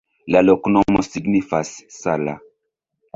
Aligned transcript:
La 0.35 0.39
loknomo 0.45 1.03
signifas: 1.07 1.73
sala. 1.97 2.33